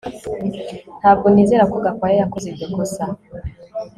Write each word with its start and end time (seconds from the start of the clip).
Ntabwo 0.99 1.27
nizera 1.29 1.69
ko 1.71 1.77
Gakwaya 1.85 2.17
yakoze 2.21 2.45
iryo 2.49 2.67
kosa 2.75 3.03